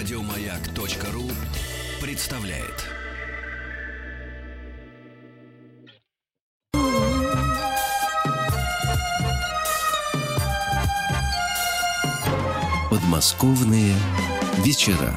[0.00, 1.24] Радиомаяк.ру
[2.00, 2.86] представляет.
[12.88, 13.92] Подмосковные
[14.64, 15.12] вечера.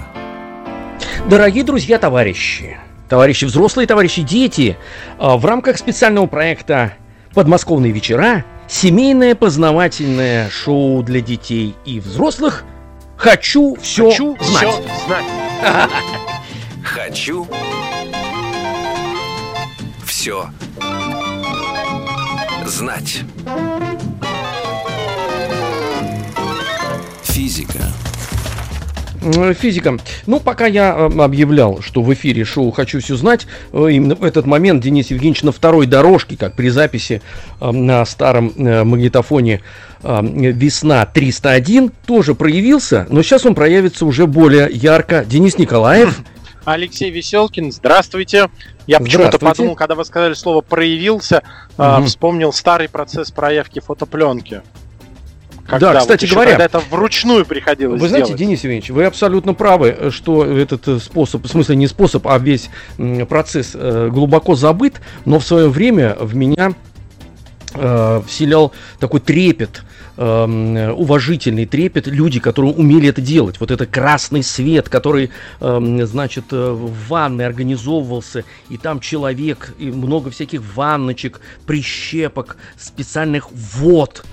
[1.29, 4.77] Дорогие друзья, товарищи, товарищи взрослые, товарищи дети,
[5.17, 6.95] а, в рамках специального проекта
[7.33, 12.65] «Подмосковные вечера» семейное познавательное шоу для детей и взрослых
[13.17, 14.67] «Хочу все Хочу знать».
[14.69, 15.25] все знать.
[16.83, 17.47] Хочу
[20.05, 20.49] все
[22.65, 23.21] знать.
[27.23, 27.83] Физика.
[29.23, 29.97] Э, Физика.
[30.25, 34.23] Ну, пока я э, объявлял, что в эфире шоу «Хочу все знать», э, именно в
[34.23, 37.21] этот момент Денис Евгеньевич на второй дорожке, как при записи
[37.59, 39.61] на старом магнитофоне
[40.03, 45.23] «Весна 301», тоже проявился, но сейчас он проявится уже более ярко.
[45.25, 46.21] Денис Николаев.
[46.65, 48.49] Алексей Веселкин, здравствуйте.
[48.87, 51.43] Я почему-то подумал, когда вы сказали слово «проявился»,
[51.77, 52.05] Мгм.
[52.05, 54.61] вспомнил старый процесс проявки фотопленки.
[55.79, 58.39] Да, кстати еще говоря- Когда это вручную приходилось Вы знаете, делать.
[58.39, 62.69] Денис Евгеньевич, вы абсолютно правы, что этот э, способ, в смысле не способ, а весь
[63.29, 66.73] процесс э, глубоко забыт, но в свое время в меня
[67.75, 69.83] э, вселял такой трепет,
[70.17, 73.59] э, уважительный трепет люди, которые умели это делать.
[73.59, 80.61] Вот это красный свет, который, значит, в ванной организовывался, и там человек, и много всяких
[80.75, 84.23] ванночек, прищепок, специальных вод,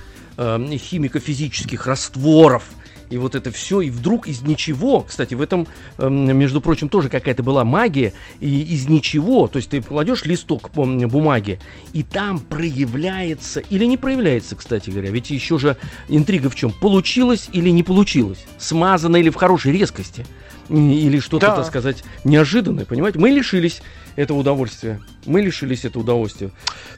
[0.40, 2.64] эм, химико-физических растворов.
[3.10, 5.66] И вот это все, и вдруг из ничего, кстати, в этом,
[5.98, 10.70] эм, между прочим, тоже какая-то была магия, и из ничего, то есть ты кладешь листок
[10.72, 11.58] бумаги,
[11.92, 15.76] и там проявляется, или не проявляется, кстати говоря, ведь еще же
[16.08, 20.24] интрига в чем, получилось или не получилось, смазано или в хорошей резкости,
[20.68, 21.56] или что-то, Да.
[21.56, 23.18] так сказать, неожиданное, понимаете?
[23.18, 23.82] Мы лишились
[24.16, 26.50] этого удовольствия, мы лишились этого удовольствия.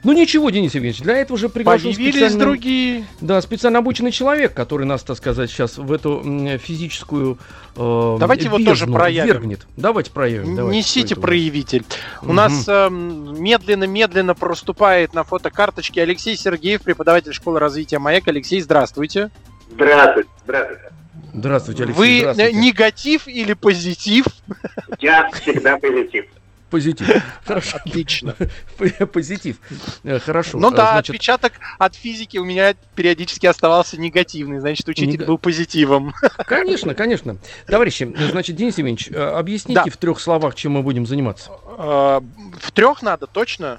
[0.04, 3.04] Ну ничего, Денис Евгеньевич, для этого же приглашен Появились специально- другие.
[3.20, 6.22] да, специально обученный человек, который нас, так сказать, сейчас в эту
[6.62, 7.38] физическую
[7.76, 9.28] э, Давайте его тоже проявим.
[9.32, 9.66] ввергнет.
[9.76, 10.56] Давайте проявим.
[10.56, 10.78] давайте.
[10.78, 11.84] Несите это проявитель.
[12.22, 12.34] У Мгм.
[12.34, 18.26] нас эм, медленно-медленно проступает на фотокарточке Алексей Сергеев, преподаватель школы развития «Маяк».
[18.28, 19.30] Алексей, здравствуйте.
[19.74, 20.82] Здравствуйте, здравствуйте.
[21.34, 21.98] Здравствуйте, Алексей.
[21.98, 22.52] Вы э, здравствуйте.
[22.58, 24.26] негатив или позитив?
[25.00, 26.26] Я всегда позитив.
[26.72, 27.06] Позитив.
[27.44, 27.76] Хорошо.
[27.84, 28.34] Отлично.
[29.12, 29.56] Позитив.
[30.04, 30.58] Э, Хорошо.
[30.58, 35.26] Ну А, да, значит, отпечаток от физики у меня периодически оставался негативный, значит, учитель Нега-
[35.26, 36.14] был позитивом.
[36.46, 37.36] Конечно, конечно.
[37.66, 39.90] Товарищи, э, значит, Денис Евгеньевич, э, объясните Да.
[39.90, 41.50] в трех словах, чем мы будем заниматься.
[41.78, 42.20] Э,
[42.58, 43.78] В трех надо, точно.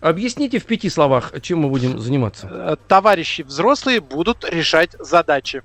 [0.00, 2.48] Объясните в пяти словах, чем мы будем заниматься.
[2.50, 5.62] Э, Товарищи взрослые будут решать задачи.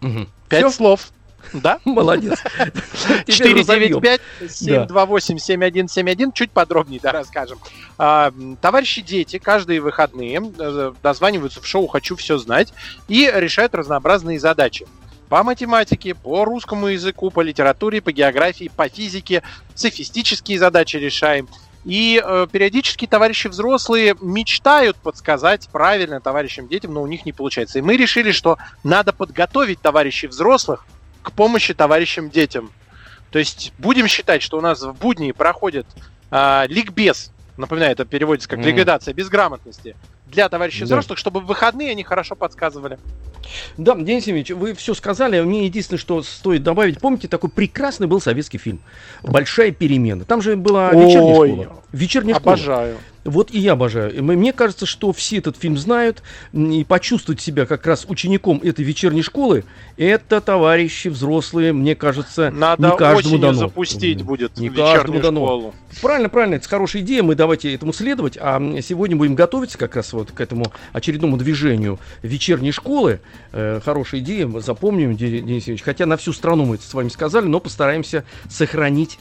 [0.00, 0.28] Мгм.
[0.48, 0.70] Пять Всё?
[0.70, 1.08] слов.
[1.52, 1.78] Да?
[1.84, 2.38] Молодец.
[3.26, 3.98] Теперь разовьем.
[4.40, 6.32] 495-728-7171.
[6.32, 7.58] Чуть подробнее, да, расскажем.
[7.98, 12.72] А, Товарищи дети каждые выходные э, дозваниваются в шоу «Хочу все знать»
[13.08, 14.86] и решают разнообразные задачи.
[15.28, 19.42] По математике, по русскому языку, по литературе, по географии, по физике.
[19.74, 21.48] Софистические задачи решаем.
[21.86, 27.78] И э, периодически товарищи взрослые мечтают подсказать правильно товарищам детям, но у них не получается.
[27.78, 30.84] И мы решили, что надо подготовить товарищей взрослых
[31.26, 32.70] к помощи товарищам детям.
[33.32, 35.84] То есть будем считать, что у нас в будни проходит
[36.30, 38.68] а, ликбез, напоминаю, это переводится как Мгм.
[38.68, 40.86] ликвидация безграмотности, для товарищей Да.
[40.86, 42.98] взрослых, чтобы в выходные они хорошо подсказывали.
[43.76, 45.40] Да, Денис Евгеньевич, вы все сказали.
[45.40, 47.00] Мне единственное, что стоит добавить.
[47.00, 48.80] Помните, такой прекрасный был советский фильм
[49.22, 50.24] «Большая перемена».
[50.24, 51.82] Там же была вечерняя Ой, школа.
[51.92, 52.54] Вечерняя школа.
[52.54, 52.98] Обожаю.
[53.26, 54.14] Вот и я обожаю.
[54.14, 56.22] И Мне кажется, что все этот фильм знают,
[56.52, 59.64] и почувствовать себя как раз учеником этой вечерней школы,
[59.96, 63.54] это, товарищи взрослые, мне кажется, Надо не каждому дано.
[63.58, 65.44] запустить будет Не каждому дано.
[65.44, 65.74] школу.
[66.02, 70.12] Правильно, правильно, это хорошая идея, мы давайте этому следовать, а сегодня будем готовиться как раз
[70.12, 73.20] вот к этому очередному движению вечерней школы.
[73.52, 77.08] Э, хорошая идея, запомним, Де- Денис Евгеньевич, хотя на всю страну мы это с вами
[77.08, 79.18] сказали, но постараемся сохранить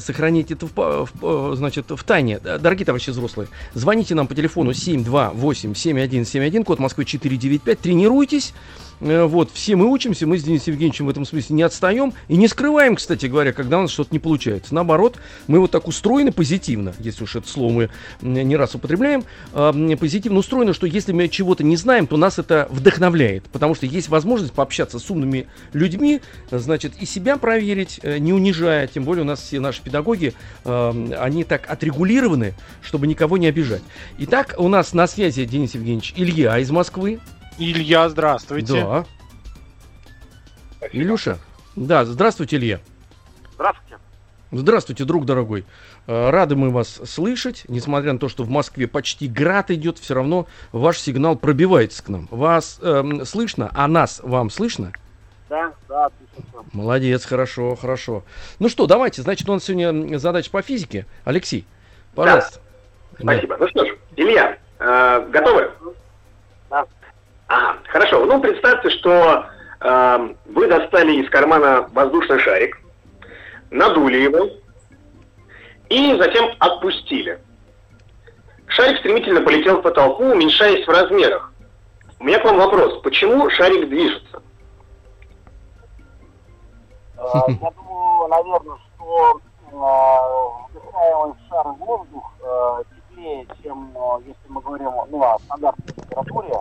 [0.00, 2.38] сохранить это в, в, э, значит, в тайне.
[2.38, 8.54] Д- Дорогие товарищи взрослые, звоните нам по телефону 728-7171, код Москвы 495, тренируйтесь.
[9.00, 12.36] Э, Вот, все мы учимся, мы с Денисом Евгеньевичем в этом смысле не отстаем и
[12.36, 14.74] не скрываем, кстати говоря, когда у нас что-то не получается.
[14.74, 15.16] Наоборот,
[15.46, 17.90] мы вот так устроены позитивно, если уж это слово мы
[18.22, 23.44] не раз употребляем, позитивно устроено, что если мы чего-то не знаем, то нас это вдохновляет,
[23.44, 26.20] потому что есть возможность пообщаться с умными людьми,
[26.50, 30.34] значит, и себя проверить, э, не унижая, тем более у нас все наши педагоги,
[30.64, 33.82] они так отрегулированы, чтобы никого не обижать.
[34.18, 37.20] Итак, у нас на связи Денис Евгеньевич Илья из Москвы.
[37.58, 38.74] Илья, здравствуйте.
[38.80, 39.04] Да.
[40.92, 41.38] Илюша,
[41.74, 42.80] Да, здравствуйте, Илья.
[43.54, 43.98] Здравствуйте.
[44.52, 45.64] Здравствуйте, друг дорогой.
[46.06, 47.64] Э, Рады мы вас слышать.
[47.68, 52.08] Несмотря на то, что в Москве почти град идет, все равно ваш сигнал пробивается к
[52.08, 52.28] нам.
[52.30, 54.92] Вас эм, слышно, а нас вам слышно?
[55.48, 56.64] Да, да, отлично.
[56.72, 58.22] Молодец, хорошо, хорошо.
[58.58, 61.06] Ну что, давайте, значит, у нас сегодня задача по физике.
[61.24, 61.66] Алексей,
[62.14, 62.60] пожалуйста.
[63.18, 63.22] Да.
[63.32, 63.56] Спасибо.
[63.58, 65.70] Ну что ж, Илья, э, готовы?
[66.70, 66.84] Да.
[67.48, 68.24] Ага, хорошо.
[68.24, 69.46] Ну, представьте, что
[69.80, 72.78] э, вы достали из кармана воздушный шарик,
[73.70, 74.50] надули его
[75.88, 77.40] и затем отпустили.
[78.66, 81.52] Шарик стремительно полетел в потолку, уменьшаясь в размерах.
[82.18, 83.00] У меня к вам вопрос.
[83.02, 84.42] Почему шарик движется?
[87.16, 89.40] Э, Я думаю, наверное, что
[89.72, 93.96] э, вдыхаемый шар воздух э, теплее, чем
[94.26, 96.54] если мы говорим ну, о стандартной температуре.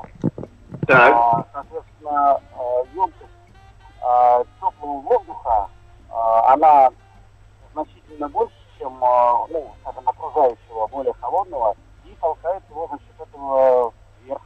[0.88, 1.14] Так.
[1.14, 3.32] Э, Соответственно, э, емкость
[4.02, 5.70] э, теплого воздуха,
[6.10, 6.14] э,
[6.48, 6.90] она
[7.74, 13.94] значительно больше, чем, ну, скажем, окружающего, более холодного, и толкает его за счет этого
[14.24, 14.42] вверх.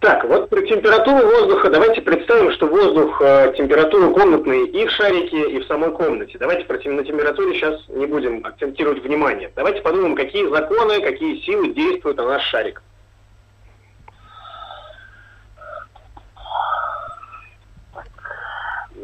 [0.00, 5.50] Так, вот про температуру воздуха давайте представим, что воздух э, температуру комнатной и в шарике,
[5.50, 6.36] и в самой комнате.
[6.38, 9.50] Давайте про на температуре сейчас не будем акцентировать внимание.
[9.56, 12.82] Давайте подумаем, какие законы, какие силы действуют на наш шарик.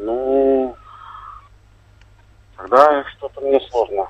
[0.04, 0.74] Ну,
[2.56, 4.08] тогда что-то мне сложно.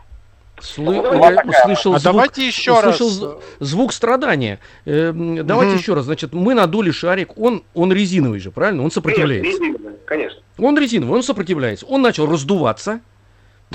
[0.60, 1.62] Слы- Ну, я такая.
[1.64, 3.38] услышал А звук, давайте еще услышал раз.
[3.60, 4.58] звук страдания.
[4.84, 5.78] Э, давайте Мгм.
[5.80, 6.04] еще раз.
[6.04, 8.84] Значит, мы надули шарик, он, он резиновый же, правильно?
[8.84, 9.50] Он сопротивляется.
[9.50, 10.40] Резиновая, Конечно.
[10.58, 11.86] Он резиновый, он сопротивляется.
[11.86, 13.00] Он начал раздуваться.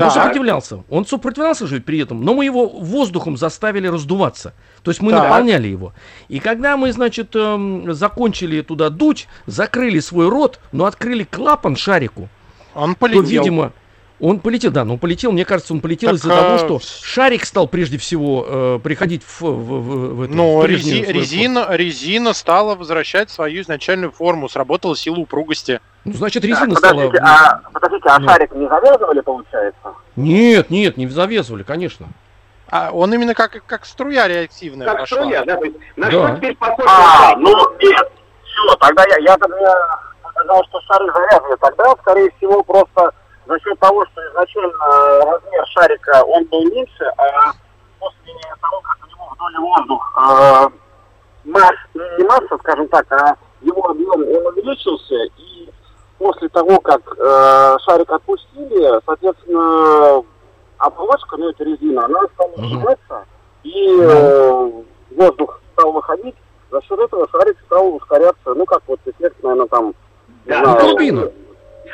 [0.05, 0.13] Он Так.
[0.13, 0.83] сопротивлялся.
[0.89, 4.53] Он сопротивлялся же при этом, но мы его воздухом заставили раздуваться.
[4.83, 5.23] То есть мы Так.
[5.23, 5.94] наполняли его.
[6.27, 12.29] И когда мы, значит, эм, закончили туда дуть, закрыли свой рот, но открыли клапан шарику,
[12.75, 13.23] Он то, полетел.
[13.23, 13.71] видимо,
[14.19, 17.05] он полетел, да, но он полетел, мне кажется, он полетел Так, из-за а, того, что
[17.05, 21.19] шарик стал прежде всего э, приходить в, в, в- в эту Но прежнюю рези- свою
[21.19, 25.73] резина, резина стала возвращать свою изначальную форму, сработала сила упругости.
[25.73, 25.83] форму.
[26.05, 26.93] Ну, значит, резина Так, стала...
[27.01, 28.27] подождите, а, подождите, а Ну.
[28.29, 29.93] шарик не завязывали, получается?
[30.15, 32.07] Нет, нет, не завязывали, конечно.
[32.69, 35.17] А он именно как, как струя реактивная Как пошла.
[35.19, 35.55] струя, да?
[35.57, 36.27] То есть на Да.
[36.27, 37.49] что теперь А, ну
[37.81, 38.11] нет,
[38.43, 39.99] все, тогда я, я тогда
[40.31, 41.55] сказал, что шары завязаны.
[41.61, 43.11] Тогда, скорее всего, просто
[43.47, 44.77] за счет того, что изначально
[45.25, 47.51] размер шарика он был меньше, а
[47.99, 50.69] после того, как в него вдули воздух, э,
[51.45, 55.69] масс, не масса, скажем так, а его объем он увеличился, и
[56.17, 60.23] после того, как э, шарик отпустили, соответственно,
[60.77, 63.25] оболочка, ну это резина, она стала сжиматься,
[63.63, 64.71] и э,
[65.11, 66.35] воздух стал выходить,
[66.69, 69.94] за счет этого шарик стал ускоряться, ну как вот эффект, наверное, там...
[70.45, 71.31] Да, знаю, турбина.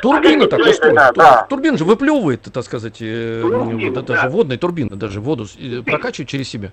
[0.02, 1.00] Турбина А, так да, устроена.
[1.00, 1.46] да, Тур- да.
[1.48, 4.28] Турбина же выплевывает, так сказать, э, Турбина, вот, даже да.
[4.28, 6.70] водная турбина, даже воду э, прокачивает через себя.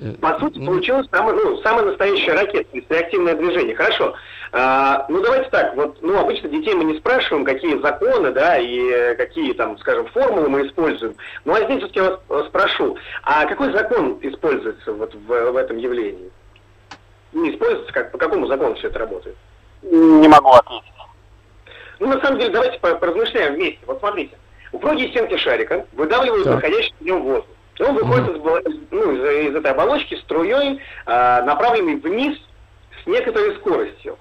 [0.00, 3.74] Э, По сути, ну, получилось самое, ну, самая настоящая ракета, то есть реактивное движение.
[3.74, 4.14] Хорошо.
[4.54, 9.14] А, ну, давайте так, вот, ну, обычно детей мы не спрашиваем, какие законы, да, и
[9.16, 11.14] какие там, скажем, формулы мы используем.
[11.46, 15.78] Ну, а здесь все-таки я вас спрошу, а какой закон используется вот в, в этом
[15.78, 16.30] явлении?
[17.32, 19.36] Не используется, как, по какому закону все это работает?
[19.82, 20.91] Не могу ответить.
[22.02, 23.78] Ну, на самом деле, давайте по- поразмышляем вместе.
[23.86, 24.36] Вот смотрите,
[24.72, 26.56] упругие стенки шарика выдавливают Так.
[26.56, 27.46] выходящий в нем воздух.
[27.78, 32.36] И Он выходит из, бо- ну, из, из этой оболочки струей, а, направленной вниз
[33.02, 34.18] с некоторой скоростью.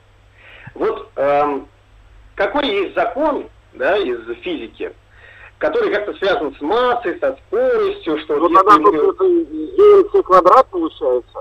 [0.75, 1.67] Вот эм,
[2.35, 4.93] какой есть закон да, из физики,
[5.57, 9.25] который как-то связан с массой, со скоростью, что Ну вот тогда если мы- тут это
[9.25, 11.39] EMC квадрат получается.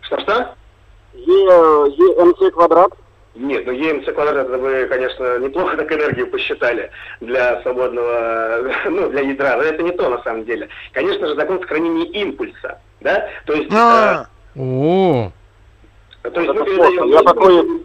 [0.00, 0.54] Что-что?
[1.12, 2.92] Е, EMC квадрат.
[3.34, 9.22] Нет, ну ЕМЦ квадрат, это вы, конечно, неплохо так энергию посчитали для свободного, ну, для
[9.22, 10.68] ядра, но это не то на самом деле.
[10.92, 13.28] Конечно же, закон сохранения импульса, да?
[13.46, 15.32] То есть, А, О,
[16.24, 17.06] э, то есть это мы передаем...
[17.08, 17.84] Я такой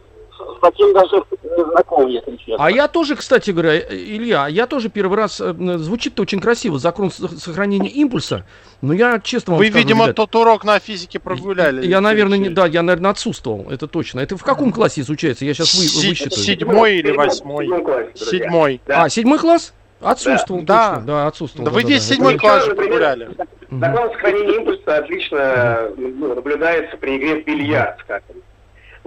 [0.57, 1.23] с таким даже
[1.57, 2.55] не знаком, если честно.
[2.65, 6.79] а я тоже, кстати говоря, э, Илья, я тоже первый раз, э, звучит-то очень красиво,
[6.79, 8.45] закон сохранения импульса,
[8.81, 11.85] но я честно вам Вы, скажу, видимо, ребят, тот урок на физике прогуляли.
[11.85, 14.19] Я, наверное, не, да, я, наверное, отсутствовал, это точно.
[14.19, 15.45] Это в каком классе изучается?
[15.45, 16.41] Я сейчас вы, Си- высчитаю.
[16.43, 17.67] седьмой или восьмой?
[18.15, 18.81] Седьмой.
[18.85, 19.03] Да.
[19.03, 19.73] А, седьмой класс?
[19.99, 20.89] Отсутствовал, Да.
[20.89, 21.05] точно.
[21.07, 21.65] Да, отсутствовал.
[21.65, 22.13] Да вы да, весь да.
[22.13, 23.29] седьмой Ну, класс же прогуляли.
[23.71, 28.35] Закон сохранения импульса отлично ну, наблюдается при игре в бильярд, скажем.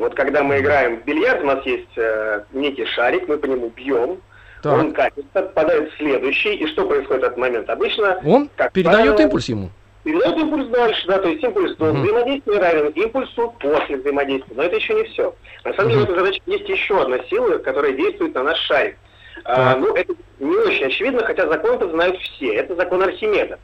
[0.01, 3.69] Вот когда мы играем в бильярд, у нас есть э, некий шарик, мы по нему
[3.69, 4.23] бьем,
[4.63, 4.73] Так.
[4.79, 7.69] он катится, попадает в следующий, и что происходит в этот момент?
[7.69, 9.69] Обычно Он как передает правило, импульс ему.
[10.03, 12.03] передает импульс дальше, да, то есть импульс до Мгм.
[12.03, 14.55] взаимодействия равен импульсу после взаимодействия.
[14.57, 15.35] Но это еще не все.
[15.67, 16.13] На самом деле в Мгм.
[16.15, 18.97] этой задаче есть еще одна сила, которая действует на наш шарик.
[19.45, 22.55] А, ну, это не очень очевидно, хотя закон это знают все.
[22.55, 23.59] Это закон Архимеда.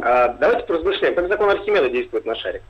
[0.00, 2.62] А, давайте поразмышляем, как закон Архимеда действует на шаре.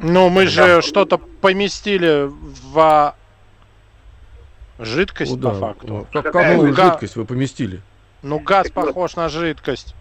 [0.00, 2.28] Ну, мы же что-то поместили
[2.72, 3.14] в
[4.78, 5.50] жидкость, Куда?
[5.50, 6.06] по факту.
[6.12, 7.80] Как, Какая какую га- жидкость вы поместили?
[8.22, 8.86] Ну, газ Так вот.
[8.86, 9.94] похож на жидкость.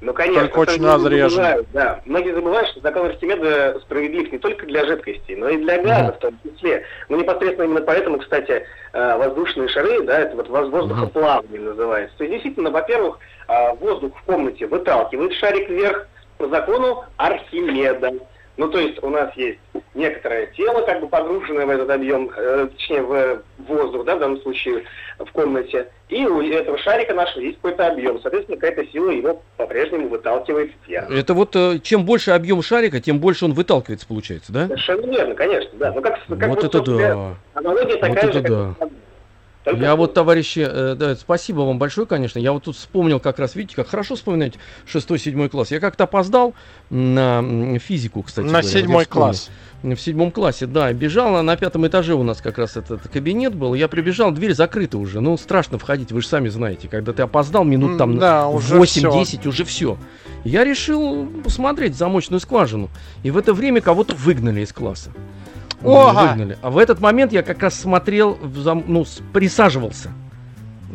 [0.00, 0.40] Ну, конечно.
[0.48, 1.30] Только очень разрежен.
[1.30, 5.82] забывают, Да, многие забывают, что закон Архимеда справедлив не только для жидкостей, но и для
[5.82, 6.84] газа в том числе.
[7.08, 12.14] Ну, непосредственно именно поэтому, кстати, э, воздушные шары, да, это вот воз- воздухоплавание называется.
[12.18, 13.18] То есть, действительно, во-первых,
[13.48, 16.06] э, воздух в комнате выталкивает шарик вверх
[16.38, 18.10] по закону Архимеда.
[18.56, 19.58] Ну, то есть у нас есть
[19.94, 24.40] некоторое тело, как бы погруженное в этот объем, э, точнее, в воздух, да, в данном
[24.42, 24.84] случае
[25.18, 28.20] в комнате, и у этого шарика нашего есть какой-то объем.
[28.20, 31.10] Соответственно, какая-то сила его по-прежнему выталкивает вверх.
[31.10, 34.66] Это вот э, чем больше объем шарика, тем больше он выталкивается, получается, да?
[34.66, 35.92] Совершенно верно, конечно, да.
[35.92, 36.98] Ну, как, как вот это собственно,
[37.54, 37.60] да.
[37.60, 38.88] Аналогия такая это же, как да.
[39.64, 42.38] Только Я вот, товарищи, э, да, спасибо вам большое, конечно.
[42.38, 44.54] Я вот тут вспомнил как раз, видите, как хорошо вспоминать
[44.86, 45.70] 6-7 класс.
[45.70, 46.54] Я как-то опоздал
[46.90, 47.42] на
[47.78, 48.44] физику, кстати.
[48.44, 49.26] На говоря, вот я седьмой вспомнил.
[49.26, 49.50] класс.
[49.82, 53.54] В седьмом классе, да, бежал, а на пятом этаже у нас как раз этот кабинет
[53.54, 53.74] был.
[53.74, 55.20] Я прибежал, дверь закрыта уже.
[55.20, 56.88] Ну, страшно входить, вы же сами знаете.
[56.88, 59.98] Когда ты опоздал минут там Да, на уже 8-10, уже все.
[60.42, 62.90] Я решил посмотреть замочную скважину.
[63.22, 65.10] И в это время кого-то выгнали из класса.
[65.84, 66.12] Ого!
[66.20, 66.58] Выгнали.
[66.62, 68.38] А в этот момент я как раз смотрел,
[68.86, 70.10] ну, присаживался.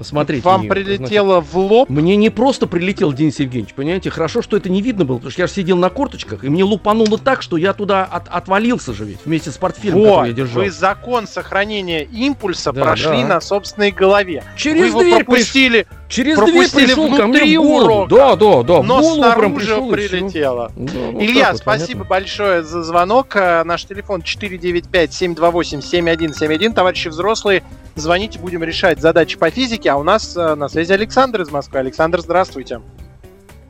[0.02, 0.46] Смотреть.
[0.46, 0.74] Вам на неё.
[0.74, 1.90] Значит, прилетело в лоб.
[1.90, 4.10] мне не просто прилетел Денис Евгеньевич, понимаете?
[4.10, 6.64] Хорошо, что это не видно было, потому что я же сидел на корточках, и мне
[6.64, 10.34] лупануло так, что я туда от- отвалился же ведь, вместе с портфелем, Вот, который я
[10.34, 10.64] держал.
[10.64, 13.28] вы закон сохранения импульса Да, прошли да.
[13.28, 14.42] на собственной голове.
[14.56, 18.82] Через вы его дверь пропустили, Через дверь пропустили пришел ко мне урока, Да, да, да.
[18.82, 20.72] но снаружи прилетело.
[20.76, 22.10] Да, вот Илья, вот, спасибо понятно.
[22.10, 23.36] большое за звонок.
[23.36, 26.74] Э, Наш телефон 495-728-7171.
[26.74, 27.62] Товарищи взрослые,
[27.96, 29.92] звоните, будем решать задачи по физике.
[29.92, 31.78] А у нас э, на связи Александр из Москвы.
[31.80, 32.82] Александр, здравствуйте.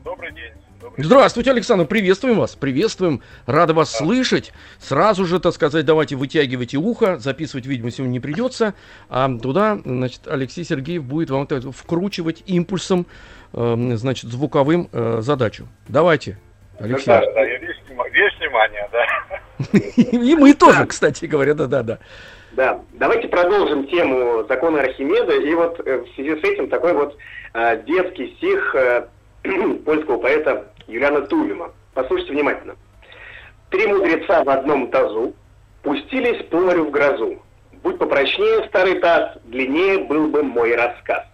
[0.02, 0.52] Добрый день.
[1.02, 4.52] Здравствуйте, Александр, приветствуем вас, приветствуем, рады вас слышать.
[4.78, 8.74] Сразу же, так сказать, давайте вытягивайте ухо, записывать, видимо, сегодня не придется,
[9.08, 13.06] а туда, значит, Алексей Сергеев будет вам так вкручивать импульсом,
[13.54, 15.68] э, значит, звуковым э, задачу.
[15.88, 16.38] Давайте,
[16.78, 17.06] Алексей.
[17.06, 17.76] Да, да, и весь,
[18.12, 19.06] весь внимание, да.
[19.96, 21.98] И мы тоже, кстати говоря, да-да-да.
[22.52, 25.32] Да, давайте продолжим тему закона Архимеда.
[25.32, 27.16] И вот э, в связи с этим такой вот
[27.54, 29.06] э, детский стих э,
[29.84, 31.72] польского поэта Юлиана Тулима.
[31.94, 32.76] Послушайте внимательно.
[33.70, 35.34] Три мудреца в одном тазу
[35.82, 37.42] пустились по морю в грозу.
[37.82, 41.24] Будь попрочнее старый таз, длиннее был бы мой рассказ.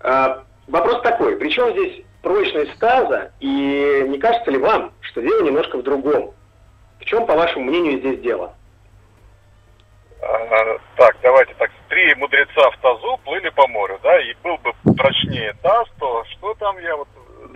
[0.00, 5.42] А, вопрос такой, при чем здесь прочность таза, и не кажется ли вам, что дело
[5.42, 6.32] немножко в другом?
[7.00, 8.54] В чем, по вашему мнению, здесь дело?
[10.22, 11.70] А, так, давайте так.
[11.88, 16.54] Три мудреца в тазу плыли по морю, да, и был бы прочнее таз, то что
[16.54, 17.08] там я вот...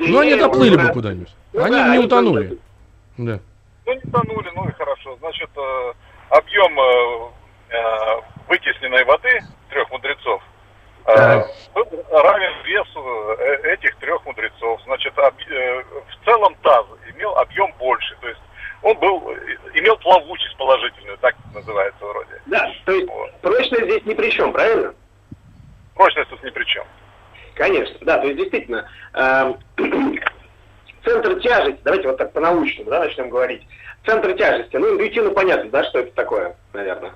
[0.09, 1.29] Ну, они доплыли бы куда-нибудь.
[1.53, 2.59] Ну Они не утонули.
[3.19, 3.39] Да.
[3.87, 5.17] Ну, не тонули, ну и хорошо.
[5.17, 5.93] Значит, э,
[6.31, 7.31] объем э,
[7.71, 10.43] э, вытесненной воды трех мудрецов
[11.05, 13.33] равен весу
[13.65, 14.81] этих трех мудрецов.
[14.85, 18.41] Значит, в целом таз имел объем больше, то есть
[18.83, 19.33] он был,
[19.75, 22.41] имел плавучесть положительную, так называется вроде.
[22.47, 23.41] Да, то есть Вот.
[23.41, 24.95] прочность здесь ни при чем, правильно?
[25.95, 26.85] Прочность тут ни при чем.
[27.61, 29.59] Конечно, да, то есть действительно, эм,
[31.05, 33.61] центр тяжести, давайте вот так по-научному, да, начнем говорить.
[34.07, 37.13] Центр тяжести, ну, интуитивно понятно, да, что это такое, наверное.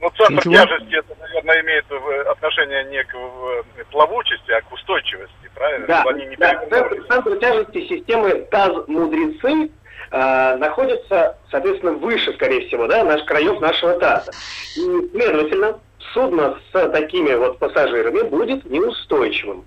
[0.00, 0.54] Ну, центр Ничего.
[0.54, 5.86] тяжести, это, наверное, имеет э, отношение не к э, плавучести, а к устойчивости, правильно?
[5.88, 9.68] Да, Чтобы они не да, центр, центр тяжести системы ТАЗ-мудрецы
[10.12, 14.30] э, находится, соответственно, выше, скорее всего, да, наш краев нашего таза.
[14.76, 15.80] И, следовательно,
[16.12, 19.64] судно с такими вот пассажирами будет неустойчивым.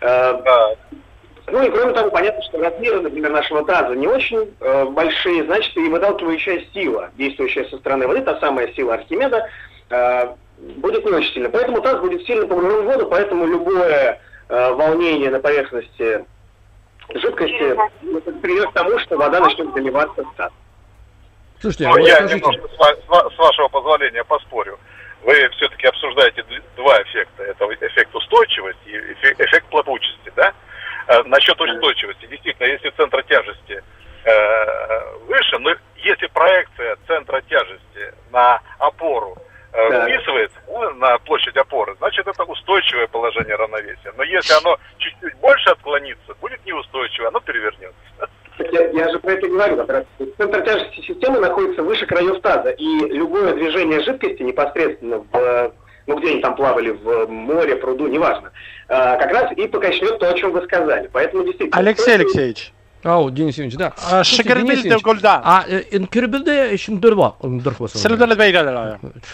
[0.00, 0.74] Э, Да,
[1.50, 5.76] Ну и кроме того, понятно, что размеры, например, нашего таза не очень э, большие, значит,
[5.76, 9.48] и выталкивающая сила, действующая со стороны воды, та самая сила Архимеда,
[9.90, 11.48] э, будет не очень сильно.
[11.48, 16.24] Поэтому таз будет сильно погружен в воду, поэтому любое э, волнение на поверхности
[17.14, 17.76] жидкости
[18.42, 20.52] приведет к тому, что вода начнет заливаться в таз.
[21.60, 24.78] Слушайте, а Ну, вот я скажите, немножко, с, с вашего позволения, поспорю.
[25.22, 26.44] Вы все-таки обсуждаете
[26.76, 27.42] два эффекта.
[27.42, 30.52] Это эффект устойчивости и эффект, плавучести, да?
[31.08, 32.26] Э, насчет устойчивости.
[32.26, 33.82] Действительно, если центр тяжести
[34.24, 39.36] э, выше, но если проекция центра тяжести на опору
[39.72, 40.04] э, Да.
[40.06, 44.12] вписывается да, на площадь опоры, значит это устойчивое положение равновесия.
[44.16, 47.96] Но если оно чуть-чуть больше отклонится, будет неустойчивое, оно перевернется.
[48.58, 49.76] Так Я, я же про это говорю.
[49.76, 50.04] как раз.
[50.36, 55.72] Центр тяжести системы находится выше краев таза, и любое движение жидкости непосредственно в,
[56.08, 58.50] ну где они там плавали, в море, пруду, неважно,
[58.88, 61.08] а, как раз и покачнет то, о чем вы сказали.
[61.12, 61.78] Поэтому действительно...
[61.78, 62.72] Алексей Алексеевич.
[63.04, 63.92] Ау, Денис Евгеньевич, да.
[63.96, 65.40] А, Слушайте, Шагербиль Денис де Евгеньевич, Гольда.
[65.44, 65.82] А э.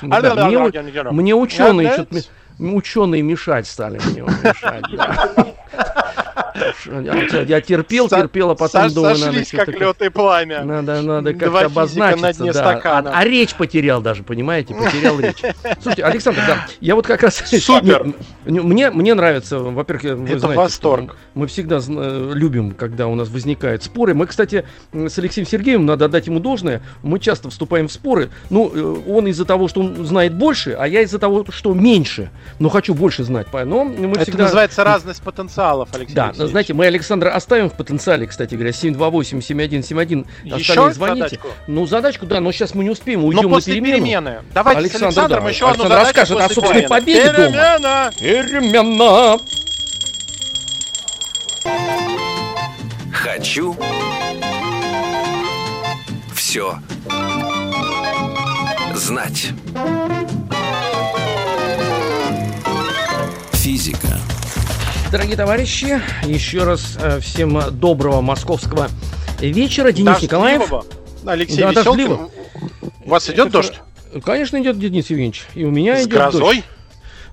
[0.02, 2.16] Да, Да, Мне, ученые, что-то
[2.58, 4.84] ученые мешать стали мне мешать.
[6.54, 10.64] Я, я терпел, терпел, а потом со- думаю, надо Сошлись, что-то как лед и пламя.
[10.64, 12.52] Надо, надо как-то обозначиться.
[12.52, 12.80] да.
[12.84, 14.74] А, а речь потерял даже, понимаете?
[14.74, 15.42] Потерял речь.
[15.82, 17.36] Слушайте, Александр, да, я вот как раз...
[17.36, 18.14] Супер.
[18.44, 21.16] Не, Мне, мне нравится, во-первых, вы Это знаете, восторг.
[21.34, 24.12] мы всегда зна- любим, когда у нас возникают споры.
[24.14, 28.30] Мы, кстати, с Алексеем Сергеевым, надо отдать ему должное, мы часто вступаем в споры.
[28.50, 32.30] Ну, э, он из-за того, что он знает больше, а я из-за того, что меньше.
[32.58, 33.46] Но хочу больше знать.
[33.52, 34.44] Но мы Это всегда...
[34.44, 36.43] называется разность потенциалов, Алексей Да, Алексеевич.
[36.46, 40.26] Знаете, мы Александра оставим в потенциале, кстати говоря, 728-7171.
[40.44, 41.22] Еще Остальные звоните.
[41.28, 41.48] задачку?
[41.66, 44.04] Ну, задачку, да, но сейчас мы не успеем, Но уйдем после на перемену.
[44.06, 44.38] перемены.
[44.52, 45.50] Давайте Александр, с Александром да.
[45.50, 46.88] еще одну Александр задачу расскажет о собственной перемены.
[46.88, 48.12] победе дома.
[48.18, 49.38] Перемена!
[49.38, 49.38] Перемена.
[53.12, 53.76] Хочу
[56.34, 56.78] все
[58.94, 59.48] знать.
[63.52, 64.08] Физика.
[65.14, 68.88] Дорогие товарищи, еще раз э, всем доброго московского
[69.38, 69.92] вечера.
[69.92, 70.68] Денис Николаев.
[71.24, 71.84] Алексей Да, Веселкин.
[71.84, 72.30] дождливо.
[73.04, 73.80] У вас идет Это- дождь?
[74.24, 75.46] Конечно, идет Денис Евгеньевич.
[75.54, 76.40] И у меня С идет грозой?
[76.56, 76.64] дождь.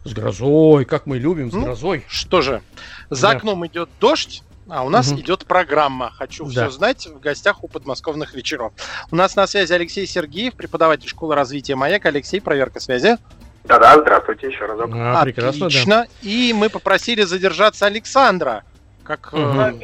[0.04, 2.06] С грозой, как мы любим, с Ну, грозой.
[2.08, 2.62] Что же,
[3.10, 3.30] за Да.
[3.32, 5.22] окном идет дождь, а у нас Мгм.
[5.22, 6.68] идет программа «Хочу Да.
[6.68, 8.74] все знать» в гостях у подмосковных вечеров.
[9.10, 12.06] У нас на связи Алексей Сергеев, преподаватель школы развития «Маяк».
[12.06, 13.18] Алексей, проверка связи.
[13.64, 14.90] Да-да, здравствуйте еще разок.
[14.94, 15.66] А, прекрасно, да.
[15.68, 16.08] Отлично.
[16.22, 18.64] И мы попросили задержаться Александра.
[19.04, 19.80] Как э, Мгм.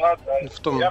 [0.53, 0.81] в том...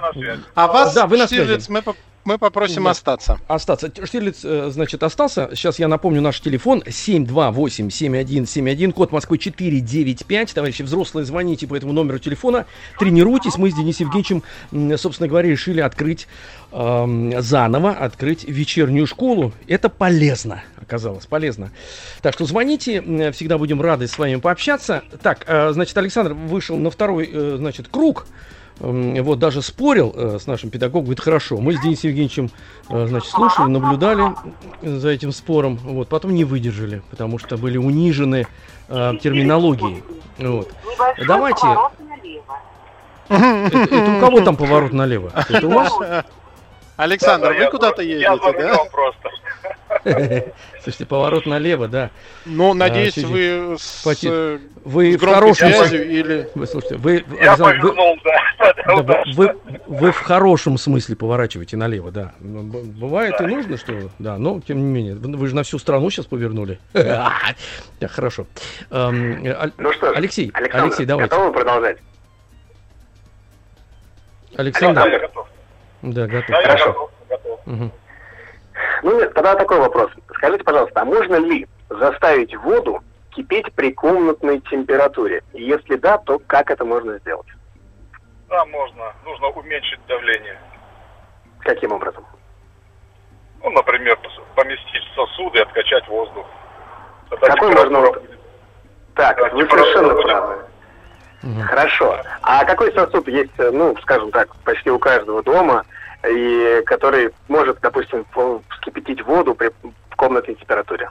[0.55, 1.71] А вас, Да, вы на Штирлиц, связи.
[1.71, 2.91] мы, поп- мы попросим Да.
[2.91, 3.39] остаться.
[3.47, 3.89] Остаться.
[4.05, 5.49] Штирлиц, э, значит, остался.
[5.53, 10.53] Сейчас я напомню наш телефон 728-7171, код Москвы 495.
[10.53, 12.65] Товарищи взрослые, звоните по этому номеру телефона,
[12.99, 13.57] тренируйтесь.
[13.57, 14.43] Мы с Денисом Евгеньевичем,
[14.97, 16.27] собственно говоря, решили открыть
[16.73, 19.53] эм, заново, открыть вечернюю школу.
[19.67, 21.71] Это полезно, оказалось, полезно.
[22.21, 25.03] Так что звоните, всегда будем рады с вами пообщаться.
[25.21, 28.27] Так, э, значит, Александр вышел на второй, э, значит, круг.
[28.79, 32.51] Вот даже спорил э, с нашим педагогом, говорит, хорошо, мы с Денисом Евгеньевичем,
[32.89, 34.35] э, значит, слушали, наблюдали
[34.83, 38.45] за этим спором, вот, потом не выдержали, потому что были унижены
[38.87, 40.03] э, терминологией,
[40.37, 40.71] вот.
[41.25, 41.65] Давайте,
[43.29, 45.31] это, это у кого там поворот налево?
[45.49, 45.93] Это у вас?
[46.97, 48.77] Александр, вы куда-то едете, да?
[50.83, 52.11] Слушайте, поворот налево, да.
[52.45, 53.59] Ну, надеюсь, сидите.
[53.61, 55.69] вы с, Поти- э, Вы с в хорошем...
[55.69, 56.49] связью или...
[56.55, 59.57] Вы слушайте, вы, Александр, вы- да, вы, вы,
[59.87, 62.33] вы в хорошем смысле поворачиваете налево, да.
[62.39, 65.77] Ну, Бывает и нужно, что, да, но тем не менее, вы вы же на всю
[65.79, 66.79] страну сейчас повернули.
[66.93, 68.45] Так, хорошо.
[68.91, 69.43] Эм,
[69.77, 71.33] Ну что ж, Алексей, Александр, Алексей, давайте.
[71.35, 71.97] готовы продолжать?
[74.55, 75.47] Александр, готов.
[76.01, 76.47] да, готов.
[76.49, 76.85] Да, я Хорошо.
[76.93, 77.59] готов, готов.
[77.67, 77.91] Мгм.
[79.03, 80.11] Ну, нет, тогда такой вопрос.
[80.35, 85.43] Скажите, пожалуйста, а можно ли заставить воду кипеть при комнатной температуре?
[85.53, 87.47] И Если да, то как это можно сделать?
[88.49, 89.13] Да, можно.
[89.25, 90.59] Нужно уменьшить давление.
[91.59, 92.25] Каким образом?
[93.63, 94.17] Ну, например,
[94.55, 96.45] поместить в сосуды и откачать воздух.
[97.29, 98.39] Тогда Какой температура можно- будет-
[99.15, 100.55] Так, Да, вы температура совершенно будет- правы.
[101.65, 102.17] Хорошо.
[102.41, 105.83] А какой сосуд есть, э, ну, скажем так, почти у каждого дома,
[106.29, 108.25] и который может, допустим,
[108.69, 109.71] вскипятить воду при
[110.15, 111.09] комнатной температуре?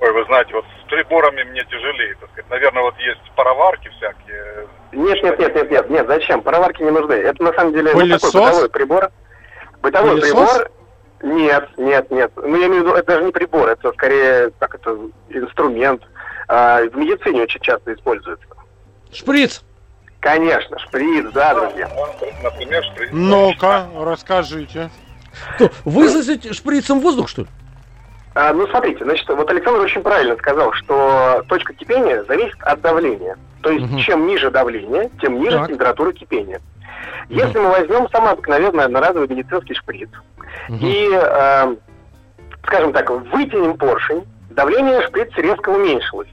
[0.00, 2.50] Ой, вы знаете, вот с приборами мне тяжелее, так сказать.
[2.50, 4.68] Наверное, вот есть пароварки всякие.
[4.92, 6.40] Нет, нет, нет, нет, нет, нет, зачем?
[6.42, 7.14] Пароварки не нужны.
[7.14, 8.30] Это на самом деле Пылесос?
[8.30, 9.10] такой бытовой прибор.
[9.82, 10.52] Бытовой Пылесос?
[10.56, 10.70] прибор.
[11.20, 12.30] Нет, нет, нет.
[12.36, 14.96] Ну, я имею в виду, это даже не прибор, это скорее, как это,
[15.30, 16.02] инструмент.
[16.46, 18.46] А, в медицине очень часто используется.
[19.12, 19.64] Шприц!
[20.20, 21.88] Конечно, шприц, да, друзья.
[22.42, 23.08] Например, шприц.
[23.12, 24.90] Ну-ка, расскажите.
[25.56, 27.48] Что, высосать шприцем воздух, что ли?
[28.34, 33.36] А, ну, смотрите, значит, вот Александр очень правильно сказал, что точка кипения зависит от давления.
[33.62, 33.98] То есть, Мгм.
[33.98, 35.68] чем ниже давление, тем ниже Так.
[35.68, 36.60] температура кипения.
[37.28, 40.08] Если мы возьмем самый обыкновенный одноразовый медицинский шприц
[40.68, 40.78] Мгм.
[40.80, 41.76] и, э,
[42.64, 46.28] скажем так, вытянем поршень, давление шприца резко уменьшилось.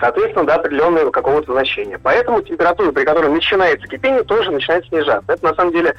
[0.00, 1.98] Соответственно, до определенного какого-то значения.
[2.02, 5.32] Поэтому температура, при которой начинается кипение, тоже начинает снижаться.
[5.32, 5.94] Это на самом деле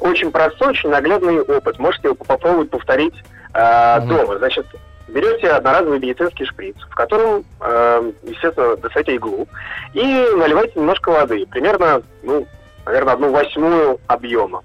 [0.00, 1.78] очень простой, очень наглядный опыт.
[1.78, 3.14] Можете его попробовать повторить
[3.54, 4.08] э, Мгм.
[4.08, 4.38] дома.
[4.38, 4.66] Значит,
[5.08, 9.48] берете одноразовый медицинский шприц, в котором, э, естественно, достаете иглу,
[9.94, 10.02] и
[10.36, 12.46] наливаете немножко воды, примерно, ну,
[12.84, 14.62] наверное, одну восьмую объема.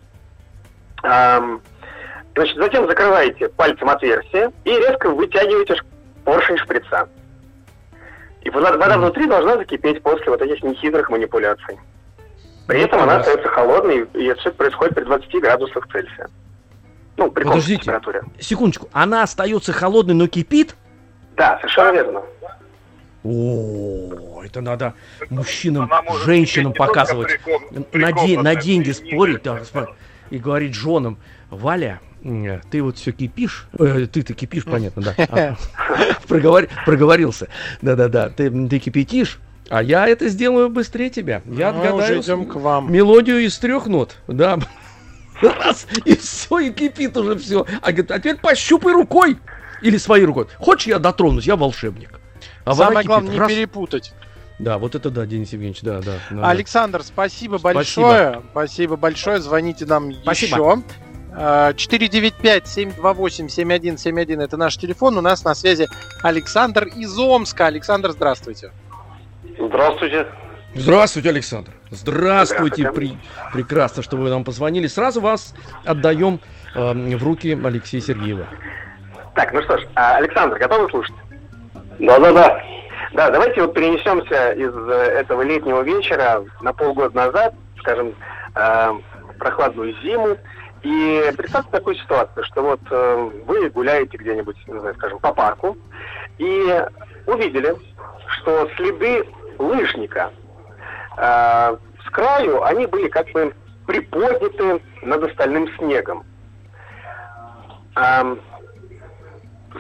[1.04, 1.62] Ам,
[2.36, 5.76] Значит, затем закрываете пальцем отверстие и резко вытягиваете
[6.26, 7.08] поршень шприца.
[8.44, 11.80] И вода, вода внутри должна закипеть после вот этих нехитрых манипуляций.
[12.68, 16.28] При Ну, этом она остается холодной, и это все происходит при 20 градусах Цельсия.
[17.18, 17.82] Ну, при Подождите.
[17.84, 18.24] температуре.
[18.40, 20.76] Секундочку, она остается холодной, но кипит?
[21.38, 22.22] Да, совершенно верно.
[23.24, 24.94] О, это надо
[25.30, 25.90] мужчинам,
[26.26, 27.28] женщинам показывать.
[27.28, 29.62] при ком- при На, де- на деньги спорить да,
[30.30, 31.18] и говорить женам,
[31.50, 32.02] Валя,
[32.72, 35.14] ты вот все кипишь, Э, ты-то кипишь, понятно, да.
[35.30, 35.56] А,
[36.28, 37.48] проговор- Проговорился.
[37.82, 41.42] Да-да-да, ты, ты кипятишь, а я это сделаю быстрее тебя.
[41.46, 42.92] Я Мы отгадаю уже идем к вам.
[42.92, 44.58] мелодию из трех нот, да.
[45.42, 47.66] Раз, и все, и кипит уже все.
[47.82, 49.38] А говорит, а теперь пощупай рукой.
[49.82, 50.48] Или своей рукой.
[50.60, 52.20] Хочешь, я дотронусь, я волшебник.
[52.64, 53.08] А Самое кипит.
[53.08, 53.52] главное, не Раз.
[53.52, 54.14] перепутать.
[54.60, 56.48] Да, вот это да, Денис Евгеньевич, да, да.
[56.48, 57.74] Александр, спасибо Спасибо.
[57.74, 58.42] большое.
[58.52, 59.42] Спасибо большое.
[59.42, 60.56] Звоните нам Спасибо.
[60.56, 60.84] еще.
[61.36, 65.18] А, 495-728-7171 это наш телефон.
[65.18, 65.88] У нас на связи
[66.22, 67.66] Александр из Омска.
[67.68, 68.72] Александр, здравствуйте.
[69.60, 70.28] Здравствуйте.
[70.76, 71.72] Здравствуйте, Александр.
[71.92, 72.90] Здравствуйте.
[72.90, 72.92] Здравствуйте.
[72.92, 73.18] При-
[73.54, 74.88] Прекрасно, что вы нам позвонили.
[74.88, 75.54] Сразу вас
[75.86, 76.40] отдаем
[76.76, 78.48] эм, в руки Алексея Сергеева.
[79.36, 81.16] Так, ну что ж, а, Александр, готовы слушать?
[82.00, 82.62] Да-да-да.
[83.14, 88.16] Да, давайте вот перенесемся из э, этого летнего вечера на полгода назад, скажем,
[88.56, 88.90] э,
[89.38, 90.36] прохладную зиму.
[90.84, 95.78] И представьте такую ситуацию, что вот э, вы гуляете где-нибудь, не знаю, скажем, по парку,
[96.38, 96.86] и
[97.26, 97.76] увидели,
[98.28, 99.26] что следы
[99.58, 100.32] лыжника
[101.18, 103.54] э, с краю, они были как бы
[103.88, 106.26] приподняты над остальным снегом.
[107.96, 108.40] Ам,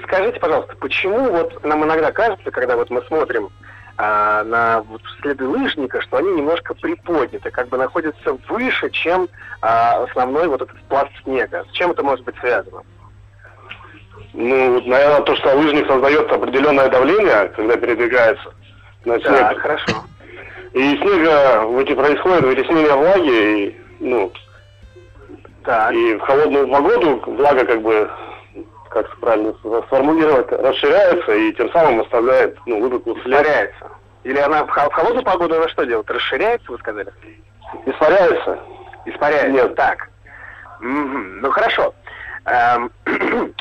[0.03, 3.49] Скажите, пожалуйста, почему вот нам иногда кажется, когда вот мы смотрим
[4.05, 9.29] а, на вот следы лыжника, что они немножко приподняты, как бы находятся выше, чем
[9.61, 11.63] а, основной вот этот пласт снега.
[11.69, 12.81] С чем это может быть связано?
[14.33, 18.53] Ну, наверное, то, что лыжник создает определенное давление, когда передвигается
[19.05, 19.37] на снег.
[19.37, 20.03] Так, хорошо.
[20.73, 24.31] И снега в эти происходит вытеснение влаги, и, ну,
[25.63, 28.09] Так, и в холодную погоду влага как бы,
[28.93, 29.53] как правильно
[29.87, 33.39] сформулировать, расширяется и тем самым оставляет, ну, выпуклый след.
[33.41, 33.87] испаряется.
[34.23, 36.09] Или она в, хо- в холодную погоду она что делает?
[36.09, 37.11] Расширяется, вы сказали?
[37.85, 38.59] Испаряется.
[39.05, 39.49] Испаряется.
[39.49, 39.75] Нет.
[39.75, 40.09] Так.
[40.79, 41.41] Мгм.
[41.41, 41.93] Ну хорошо.
[42.45, 42.91] Эм,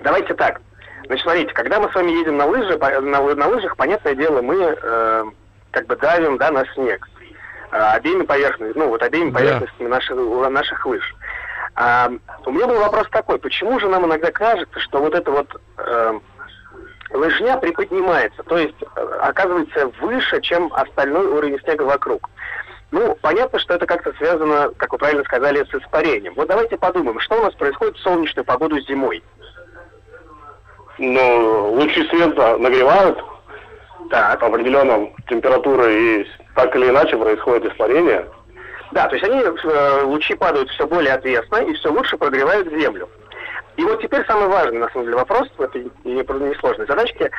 [0.00, 0.60] Давайте так.
[1.06, 3.00] Значит, смотрите, когда мы с вами едем на лыжи, на,
[3.34, 5.24] на лыжах, понятное дело, мы э,
[5.70, 7.08] как бы давим, да, на снег.
[7.70, 9.38] Э, обеими поверхностями, ну вот обеими Да.
[9.38, 10.16] поверхностями наших,
[10.50, 11.14] наших лыж.
[11.76, 12.10] А,
[12.46, 16.20] у меня был вопрос такой, почему же нам иногда кажется, что вот это вот э,
[17.10, 22.30] лыжня приподнимается, то есть э, оказывается выше, чем остальной уровень снега вокруг.
[22.92, 26.32] Ну, понятно, что это как-то связано, как вы правильно сказали, с испарением.
[26.34, 29.22] Вот давайте подумаем, что у нас происходит в солнечную погоду зимой.
[30.96, 33.22] Ну, лучи света нагревают
[34.08, 38.24] Так, определенном температуры, и так или иначе происходит испарение.
[38.92, 43.08] Да, то есть они, э, лучи падают все более отвесно и все лучше прогревают землю.
[43.76, 47.30] И вот теперь самый важный, на самом деле, вопрос в этой не- несложной задачке.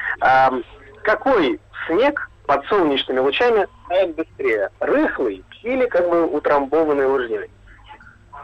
[1.03, 4.69] Какой снег под солнечными лучами тает быстрее?
[4.79, 7.49] Рыхлый или как бы утрамбованный лыжней?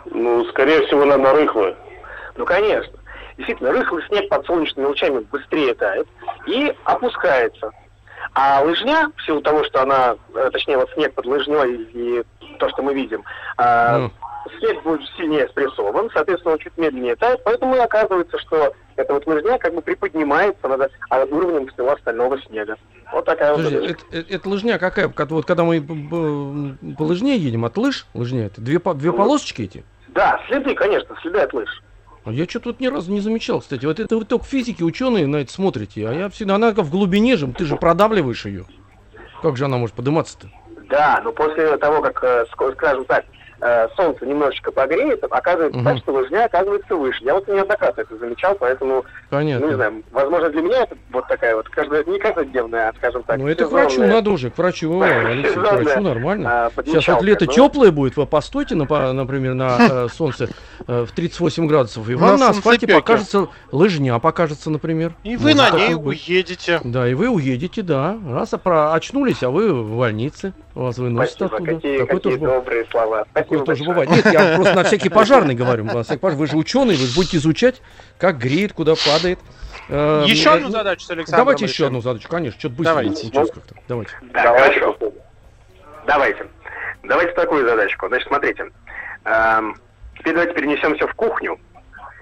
[0.06, 1.76] Ну, скорее всего, наверное, рыхлое.
[2.36, 2.98] Ну, конечно.
[3.38, 6.08] Действительно, рыхлый снег под солнечными лучами быстрее тает
[6.48, 7.72] и опускается.
[8.34, 12.24] А лыжня, в силу того, что она, э, точнее, вот снег под лыжней и
[12.60, 13.24] то, что мы видим,
[13.58, 14.12] Ну.
[14.60, 19.26] снег будет сильнее спрессован, соответственно, он чуть медленнее тает, поэтому и оказывается, что эта вот
[19.28, 22.76] лыжня как бы приподнимается над а, уровнем всего остального снега.
[23.12, 23.94] Вот такая вот Подожди, задача.
[24.10, 25.10] это, это- это лыжня какая?
[25.10, 29.64] Как Вот когда мы б- по лыжне едем, от лыж лыжня, это две, две полосочки
[29.64, 29.84] эти?
[30.10, 31.70] Да, следы, конечно, следы от лыж.
[32.26, 33.86] А Я что-то вот ни разу не замечал, кстати.
[33.86, 36.90] Вот это вы только физики, ученые на это смотрите, а я всегда, она как в
[36.90, 38.66] глубине же, ты же продавливаешь ее.
[39.42, 40.50] Как же она может подниматься-то?
[40.90, 43.26] Да, но после того, как, э, ск- скажем так,
[43.64, 45.86] э, солнце немножечко погреет, оказывается Мгм.
[45.88, 47.24] так, что лыжня оказывается выше.
[47.24, 49.66] Я вот неоднократно это замечал, поэтому, Понятно.
[49.66, 53.24] ну не знаю, возможно для меня это вот такая вот, каждая, не каждодневная, а скажем
[53.24, 56.66] так, Ну это к врачу надо уже, к врачу, Алексей, к врачу нормально.
[56.68, 60.50] а, Сейчас вот лето теплое будет, вы постойте, на, по- например, на э, солнце
[60.88, 65.14] э, в 38 градусов, и вам на асфальте покажется лыжня, покажется, например.
[65.24, 66.82] И вы на ней уедете.
[66.84, 68.18] Да, и вы уедете, да.
[68.30, 70.54] Раз а про- очнулись, а вы в больнице.
[70.76, 71.76] Вас выносят Спасибо, оттуда.
[71.76, 72.60] какие, Такое какие тоже бывает.
[72.64, 73.26] добрые слова.
[73.34, 74.10] Такое Спасибо тоже бывает.
[74.10, 75.86] Нет, я просто на всякий пожарный говорю.
[75.86, 77.82] Вы же ученый, вы же будете изучать,
[78.18, 79.40] как греет, куда падает.
[79.90, 82.60] Э, Еще э, одну задачу с Александром Давайте еще одну задачу, конечно.
[82.60, 83.32] Что-то быстро Давайте.
[83.32, 83.76] как-то.
[83.88, 84.12] Давайте.
[84.34, 85.14] Да, Давайте хорошо.
[86.08, 86.48] Давайте.
[87.04, 88.08] Давайте такую задачку.
[88.08, 88.66] Значит, смотрите.
[89.26, 89.76] Эм,
[90.18, 91.60] теперь давайте перенесемся в кухню.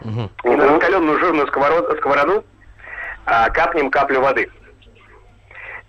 [0.03, 2.43] И на раскаленную жирную сковород- сковороду
[3.25, 4.49] а, капнем каплю воды.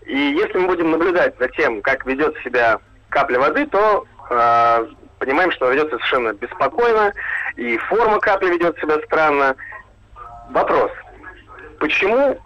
[0.06, 4.86] И если мы будем наблюдать за тем, как ведет себя капля воды, то э,
[5.18, 7.12] понимаем, что ведет совершенно беспокойно,
[7.56, 9.54] и форма капли ведет себя странно.
[10.50, 10.90] Вопрос.
[11.78, 12.38] Почему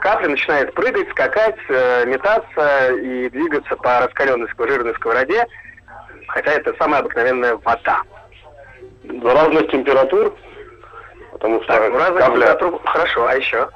[0.00, 5.46] капля начинает прыгать, скакать, э, метаться и двигаться по раскаленной жирной сковороде,
[6.28, 8.02] хотя это самая обыкновенная вода?
[9.04, 10.34] За разных температур,
[11.32, 12.46] потому что Так, ну капля...
[12.46, 13.68] температур- Хорошо, а еще?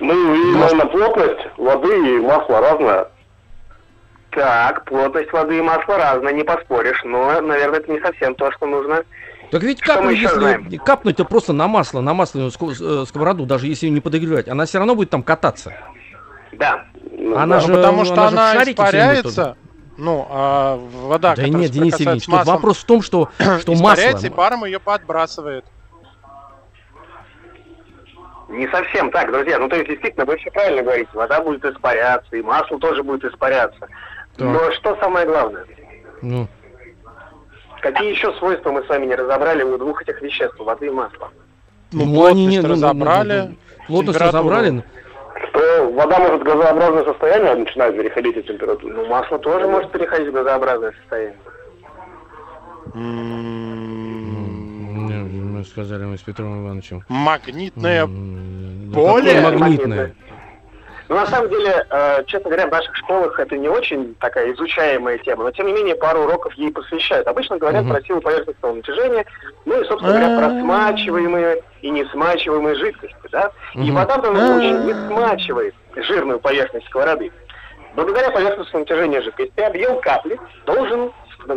[0.00, 3.08] Ну и, наверное, плотность воды и масла разная.
[4.30, 8.66] Так, плотность воды и масла разная, не поспоришь, но, наверное, это не совсем то, что
[8.66, 9.04] нужно.
[9.50, 10.78] Так ведь Что мы капнуть, если знаем?
[10.78, 14.78] капнуть-то просто на масло, на масляную э, сковороду, даже если ее не подогревать, она все
[14.78, 15.74] равно будет там кататься.
[16.52, 16.84] Да.
[17.10, 17.60] Ну, Она да.
[17.60, 19.56] же- Ну, потому что она же она испаряется.
[19.98, 23.28] Ну, а вода, да которая нет, Денис Евгеньевич, с тут маслом, вопрос в том, что,
[23.38, 23.74] что масло...
[23.74, 25.66] испаряется и паром ее подбрасывает.
[28.52, 29.58] Не совсем так, друзья.
[29.58, 31.08] Ну, то есть, действительно, вы все правильно говорите.
[31.14, 33.88] Вода будет испаряться, и масло тоже будет испаряться.
[34.38, 35.64] Но что самое главное?
[36.20, 36.46] Ну,
[37.80, 41.30] Какие еще свойства мы с вами не разобрали у двух этих веществ, воды и масла?
[41.92, 43.56] Ну, ну, они не- ну, ну, ну, разобрали.
[43.88, 44.84] Плотность разобрали.
[45.48, 48.94] Что вода может в газообразное состояние начинает переходить от температуры.
[48.94, 51.36] Ну, масло тоже может переходить в газообразное состояние.
[55.24, 57.04] Мы сказали мы с Петром Ивановичем.
[57.08, 59.34] Магнитное да поле?
[59.34, 60.14] какое магнитное.
[61.08, 65.18] Ну, на самом деле, э, честно говоря, в наших школах это не очень такая изучаемая
[65.18, 67.26] тема, но, тем не менее, пару уроков ей посвящают.
[67.26, 69.26] Обычно говорят про силу поверхностного натяжения,
[69.66, 73.50] ну и, собственно говоря, про смачиваемые и несмачиваемые жидкости, да?
[73.74, 77.30] И вода в данном случае не смачивает жирную поверхность сковороды.
[77.94, 81.12] Благодаря поверхностному натяжению жидкости объем капли должен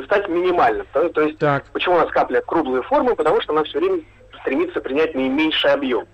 [0.06, 0.86] стать минимальным.
[0.93, 1.65] То, то есть, Так.
[1.74, 3.15] почему у нас капля круглой формы?
[3.15, 4.02] Потому что она все время
[4.41, 6.06] стремится принять наименьший объем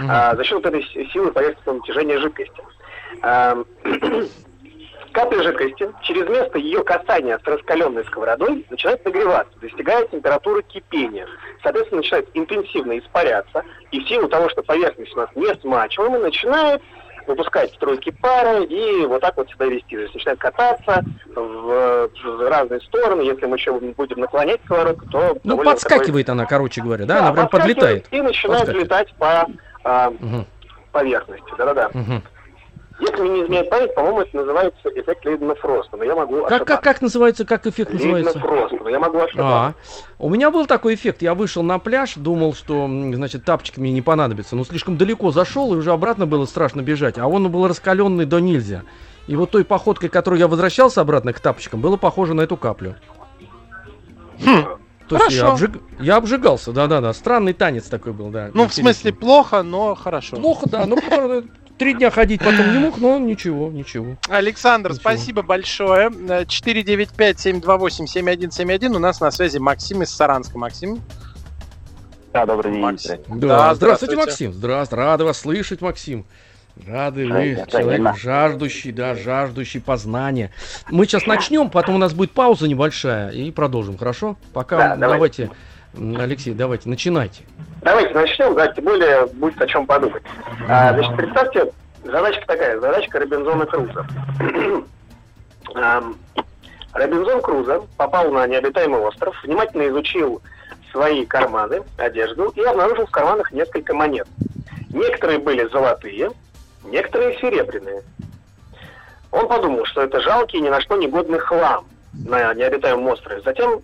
[0.00, 0.10] Мгм.
[0.10, 2.62] а, за счет этой с- силы поверхностного натяжения жидкости.
[3.22, 3.56] А,
[5.12, 11.26] Капля жидкости через место ее касания с раскаленной сковородой начинает нагреваться, достигая температуры кипения.
[11.62, 16.82] Соответственно, начинает интенсивно испаряться, и в силу того, что поверхность у нас не смачиваемая, начинает
[17.28, 19.94] выпускать струйки пара и вот так вот себя вести.
[19.96, 21.04] То есть начинает кататься
[21.36, 23.20] в, в разные стороны.
[23.22, 25.18] Если мы еще будем наклонять сковородку, то...
[25.44, 27.18] Ну, довольно такой- подскакивает она, короче говоря, да?
[27.20, 28.06] Она прям подскакивает подлетает.
[28.10, 28.84] И начинает Подскакивает.
[28.86, 29.46] летать по
[29.84, 30.46] а, Мгм,
[30.92, 31.52] поверхности.
[31.56, 31.90] Да-да-да.
[31.94, 32.22] мгм.
[33.00, 36.82] Если мне не изменяет память, по-моему, это называется эффект Лейдена-Фроста, но я могу Как, как,
[36.82, 38.32] как называется, как эффект называется?
[38.38, 39.74] Лейдена-Фроста, но я могу А, ошибаться.
[40.18, 41.22] у меня был такой эффект.
[41.22, 44.56] Я вышел на пляж, думал, что, значит, тапочки мне не понадобятся.
[44.56, 47.18] Но слишком далеко зашел, и уже обратно было страшно бежать.
[47.18, 48.82] А он был раскаленный до нельзя.
[49.28, 52.96] И вот той походкой, которой я возвращался обратно к тапочкам, было похоже на эту каплю.
[55.08, 55.66] То есть я, Хорошо.
[55.66, 57.12] обжиг- я обжигался, да-да-да.
[57.14, 58.50] Странный танец такой был, да.
[58.52, 58.82] Ну, в интересный.
[58.82, 60.36] смысле, плохо, но хорошо.
[60.36, 60.84] Плохо, да.
[60.84, 61.44] Ну, правда,
[61.78, 64.16] три дня ходить потом не мог, но ничего, ничего.
[64.28, 65.00] Александр, Ничего.
[65.00, 66.10] спасибо большое.
[66.28, 68.96] Э, 495-728-7171.
[68.96, 70.58] У нас на связи Максим из Саранска.
[70.58, 71.00] Максим.
[72.32, 72.82] Да, добрый день.
[72.82, 73.18] Максим.
[73.28, 74.16] Да, здравствуйте, здравствуйте.
[74.16, 74.52] Максим.
[74.52, 76.26] Здравствуйте, рады вас слышать, Максим.
[76.86, 80.52] Рады вы, человек жаждущий, да, жаждущий познания.
[80.90, 84.36] Мы сейчас начнем, потом у нас будет пауза небольшая и продолжим, хорошо?
[84.52, 85.46] Пока Да, давайте.
[85.46, 85.50] давайте,
[85.98, 87.42] Алексей, давайте, начинайте.
[87.82, 90.22] Давайте начнем, да, тем более будет о чем подумать.
[90.68, 91.72] А, значит, представьте,
[92.04, 94.06] задачка такая, задачка Робинзона Круза.
[96.92, 100.40] Робинзон Крузо попал на необитаемый остров, внимательно изучил
[100.92, 104.26] свои карманы, одежду и обнаружил в карманах несколько монет.
[104.90, 106.30] Некоторые были золотые,
[106.84, 108.02] некоторые серебряные.
[109.30, 113.42] Он подумал, что это жалкий, ни на что негодный хлам на необитаемом острове.
[113.44, 113.82] Затем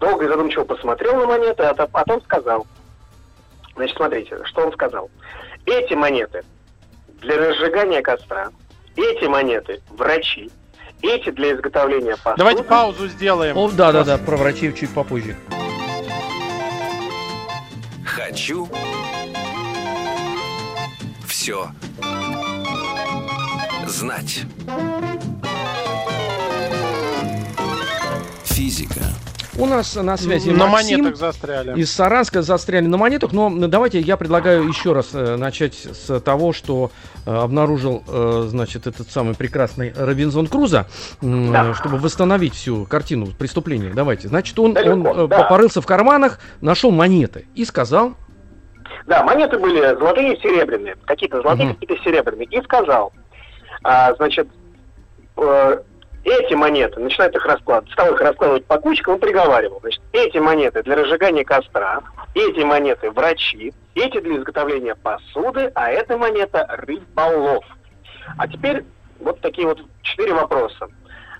[0.00, 2.66] долго и задумчиво посмотрел на монеты, а то- потом сказал.
[3.74, 5.10] Значит, смотрите, что он сказал.
[5.66, 6.44] Эти монеты
[7.20, 8.50] для разжигания костра,
[8.96, 10.50] эти монеты врачи,
[11.02, 12.38] эти для изготовления посуды.
[12.38, 13.56] Давайте паузу сделаем.
[13.56, 15.36] О, да-да-да, про врачей чуть попозже.
[18.04, 18.68] Хочу
[21.26, 21.68] все
[23.86, 24.42] знать.
[28.44, 29.00] Физика.
[29.58, 30.98] У нас на связи На Максим.
[31.00, 31.78] монетах застряли.
[31.80, 36.52] Из Саранска застряли на монетах, но давайте я предлагаю еще раз э, начать с того,
[36.52, 36.90] что
[37.24, 40.86] э, обнаружил, э, значит, этот самый прекрасный Робинзон Крузо,
[41.22, 41.72] м, Да.
[41.74, 43.92] чтобы восстановить всю картину преступления.
[43.94, 44.28] Давайте.
[44.28, 45.44] Значит, он, Да он да.
[45.44, 48.12] порылся в карманах, нашел монеты и сказал,
[49.06, 50.96] Да, монеты были золотые и серебряные.
[51.06, 51.76] Какие-то золотые, Мгм.
[51.76, 52.46] какие-то серебряные.
[52.50, 53.12] И сказал,
[53.82, 54.48] а, значит,
[56.26, 59.78] эти монеты, начинает их раскладывать, стал их раскладывать по кучкам и приговаривал.
[59.80, 62.00] Значит, эти монеты для разжигания костра,
[62.34, 67.64] эти монеты врачи, эти для изготовления посуды, а эта монета рыболов.
[68.36, 68.84] А теперь
[69.20, 70.88] вот такие вот четыре вопроса.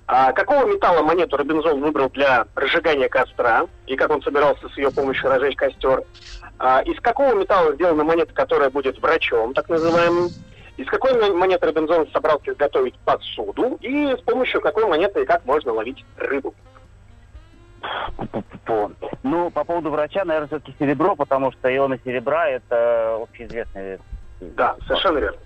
[0.06, 3.66] А какого металла монету Робинзон выбрал для разжигания костра?
[3.88, 6.02] И как он собирался с ее помощью разжечь костер?
[6.60, 10.28] А из какого металла сделана монета, которая будет врачом, так называемым?
[10.76, 13.78] Из какой монеты Робинзон собрался изготовить посуду?
[13.80, 16.54] И с помощью какой монеты и как можно ловить рыбу?
[19.22, 23.98] Ну, по поводу врача, наверное, все-таки серебро, потому что ионы серебра– это общеизвестный...
[24.40, 25.38] Да, совершенно верно.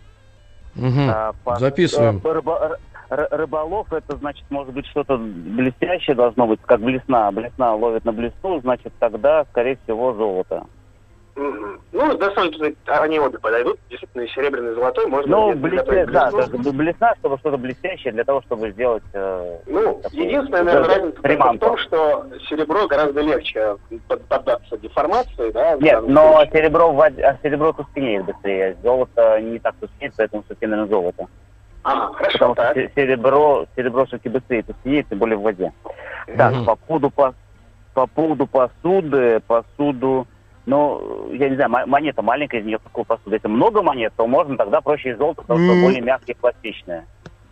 [0.76, 1.10] Угу.
[1.10, 2.20] А, по, Записываем.
[2.24, 2.78] Рыба,
[3.10, 7.30] рыболов это значит может быть что-то блестящее должно быть, как блесна.
[7.30, 10.66] Блесна ловит на блесну, значит тогда, скорее всего, золото.
[11.92, 13.78] Ну, на самом деле, они обе подойдут.
[13.88, 16.06] Действительно, серебряный и золотой можно Ну, блестя...
[16.06, 19.02] да, блесна, чтобы что-то блестящее, для того, чтобы сделать...
[19.14, 23.76] Э, ну, единственная, наверное, разница в том, что серебро гораздо легче
[24.28, 25.76] поддаться деформации, да?
[25.76, 26.52] Нет, но случае.
[26.52, 31.26] серебро, в воде, а серебро тускнеет быстрее, золото не так тускнеет, поэтому все-таки, наверное, золото.
[31.84, 32.70] Ага, хорошо, Потому так.
[32.72, 35.72] что серебро, серебро все-таки быстрее тускнеет, тем более в воде.
[36.36, 37.34] Так, по поводу, по,
[37.94, 40.26] по поводу посуды, посуду...
[40.66, 43.34] Ну, я не знаю, монета маленькая, из нее какую посуду.
[43.34, 45.82] Если много монет, то можно тогда проще из золота, потому что mm.
[45.82, 47.06] более мягкие, пластичные.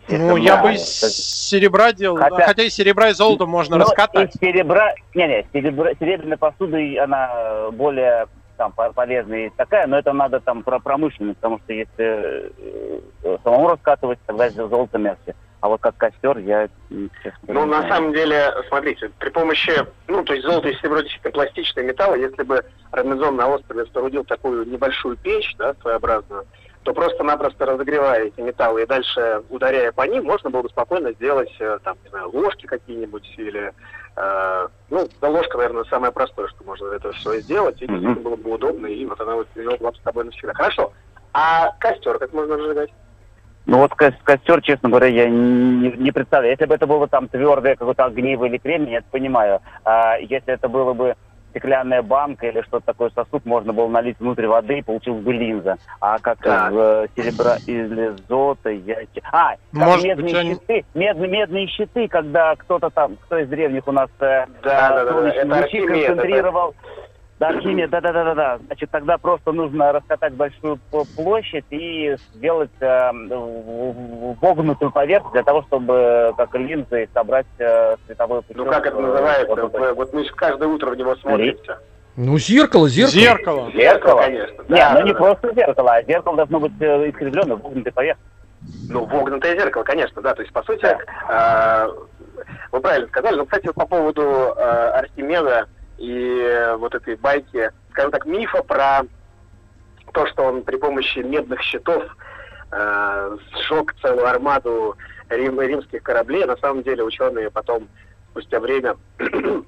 [0.07, 4.35] Ну, я бы из серебра делал, хотя, хотя и серебра и золото можно ну, раскатать.
[4.35, 10.11] Из серебра, не, не, серебра, серебряная посуда, она более там полезная и такая, но это
[10.11, 12.51] надо там про промышленность, потому что если
[13.23, 15.33] э, самому раскатывать, тогда золото мягче.
[15.61, 19.73] А вот как костер я, честно Ну, на самом деле, смотрите, при помощи,
[20.07, 24.23] ну, то есть золото и серебро действительно пластичные металлы, если бы Робинзон на острове соорудил
[24.23, 26.45] такую небольшую печь, да, своеобразную,
[26.83, 31.53] то просто-напросто разогревая эти металлы и дальше ударяя по ним, можно было бы спокойно сделать,
[31.59, 33.73] э, там, не знаю, ложки какие-нибудь или,
[34.15, 38.35] э, ну, да, ложка, наверное, самое простое, что можно это все сделать, и действительно было
[38.37, 40.53] бы удобно, и вот она вот была бы с тобой навсегда.
[40.53, 40.93] Хорошо.
[41.33, 42.91] А костер как можно разжигать?
[43.69, 46.53] Ну вот костер, честно говоря, я не, не представляю.
[46.53, 49.59] Если бы это было там твердое какое-то огниво или кремень, я это понимаю.
[49.85, 51.15] А если это было бы
[51.51, 55.77] стеклянная банка или что-то такое сосуд, можно было налить внутрь воды и получилась бы линза.
[56.01, 56.69] А как да.
[56.69, 58.97] из э, серебра или золота, я...
[59.31, 60.85] А, Может медные быть, щиты, они...
[60.95, 65.05] медные, медные щиты, когда кто-то там, кто из древних у нас э, да, э, да,
[65.05, 66.69] да, лучи концентрировал...
[66.69, 67.08] Это
[67.39, 68.59] да, химия, да, да, да, да, да.
[68.65, 70.77] Значит, тогда просто нужно раскатать большую
[71.15, 73.11] площадь и сделать э,
[74.41, 78.65] вогнутую поверхность для того, чтобы как линзы собрать э, световой пучок.
[78.65, 79.55] Ну как это называется?
[79.55, 81.79] Вот, вот, вот мы же каждое утро в него смотримся.
[82.17, 83.21] Ну, зеркало, зеркало.
[83.21, 83.71] Зеркало.
[83.71, 84.63] Зеркало, конечно.
[84.67, 88.39] Да, Нет, ну не просто зеркало, а зеркало должно быть э, искривленное, вогнутой поверхностью.
[88.89, 90.33] Ну, вогнутое зеркало, конечно, да.
[90.35, 91.87] То есть, по сути, да.
[91.87, 91.91] э,
[92.73, 93.37] вы правильно сказали.
[93.37, 95.67] Но, кстати, по поводу э, Архимеда,
[95.99, 99.01] и вот этой байки, скажем так, мифа про
[100.13, 102.03] то, что он при помощи медных щитов
[102.71, 104.95] э, сжег целую армаду
[105.29, 106.45] рим, римских кораблей.
[106.45, 107.87] На самом деле ученые потом,
[108.31, 109.63] спустя время, э,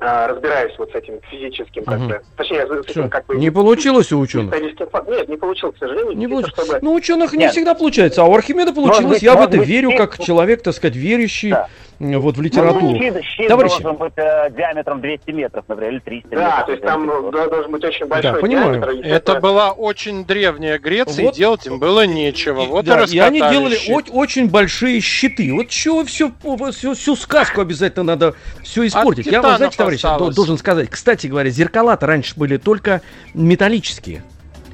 [0.00, 3.36] разбираясь вот с этим физическим, как бы, точнее, с этим, как бы...
[3.36, 4.58] Не получилось у ученых?
[4.58, 6.16] Нет, не получилось, к сожалению.
[6.16, 6.54] Не получилось.
[6.54, 6.78] Чтобы...
[6.80, 9.16] Ну, ученых не всегда получается, а у Архимеда получилось.
[9.16, 11.50] Быть, Я в это быть, верю, как человек, так сказать, верующий.
[11.50, 11.68] Да
[12.02, 12.90] вот в ну, литературу.
[12.90, 13.82] Ну, щит, щит Товарищи...
[13.82, 16.56] должен быть э, диаметром 200 метров, например, или 300 да, метров.
[16.56, 18.80] Да, то есть там да, должен быть очень большой да, понимаю.
[18.80, 19.06] диаметр.
[19.06, 22.62] Это была очень древняя Греция, вот, и делать им было нечего.
[22.62, 25.52] Вот да, и, и они делали о- очень большие щиты.
[25.52, 26.32] Вот чего все,
[26.72, 29.26] всю, всю сказку обязательно надо все испортить.
[29.26, 33.02] Я вам, знаете, товарищ, должен сказать, кстати говоря, зеркала-то раньше были только
[33.34, 34.22] металлические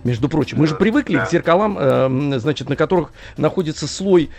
[0.04, 0.58] между прочим.
[0.58, 1.26] Мы же привыкли да.
[1.26, 4.30] к зеркалам, э, значит, на которых находится слой,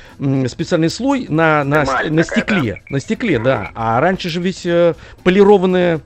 [0.48, 2.74] специальный слой на, на, на стекле.
[2.74, 2.95] Да.
[2.95, 3.72] На стекле, да.
[3.76, 6.02] А раньше же ведь э, полированное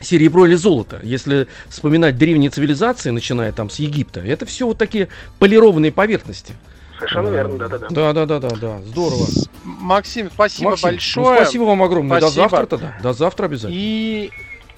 [0.00, 1.00] серебро или золото.
[1.02, 5.08] Если вспоминать древние цивилизации, начиная там с Египта, это все вот такие
[5.38, 6.54] полированные поверхности.
[6.98, 7.88] Совершенно верно, да, да, да.
[7.90, 8.80] Да, да, да, да, да.
[8.86, 9.26] Здорово.
[9.64, 11.26] Максим, спасибо Максим, ну, большое.
[11.26, 12.18] Ну, спасибо вам огромное.
[12.18, 12.42] Спасибо.
[12.42, 12.98] До завтра тогда.
[13.02, 13.78] До завтра обязательно.
[13.78, 14.30] И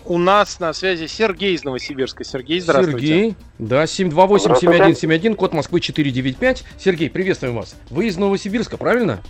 [0.05, 2.25] у нас на связи Сергей из Новосибирска.
[2.25, 3.07] Сергей, здравствуйте.
[3.07, 6.65] Сергей, да, 728-7171, код Москвы 495.
[6.79, 7.77] Сергей, приветствуем вас.
[7.91, 9.21] Вы из Новосибирска, правильно?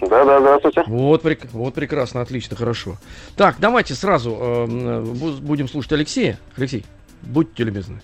[0.00, 0.82] Да, да, здравствуйте.
[0.86, 1.40] Вот, прек...
[1.52, 2.96] вот прекрасно, отлично, хорошо.
[3.36, 5.00] Так, давайте сразу э,
[5.40, 6.38] будем слушать Алексея.
[6.56, 6.84] Алексей,
[7.22, 8.02] будьте любезны.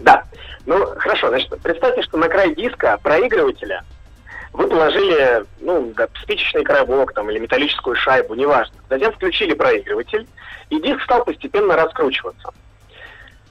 [0.00, 0.24] Да.
[0.66, 3.84] Ну, хорошо, значит, представьте, что на край диска проигрывателя
[4.52, 5.92] вы положили, ну,
[6.22, 8.74] спичечный коробок там, или металлическую шайбу, неважно.
[8.90, 10.26] Затем включили проигрыватель,
[10.70, 12.50] и диск стал постепенно раскручиваться,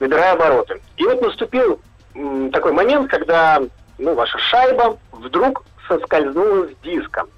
[0.00, 0.80] набирая обороты.
[0.96, 1.80] И вот наступил
[2.14, 3.60] м, такой момент, когда
[3.98, 7.28] ну, ваша шайба вдруг соскользнула с диском.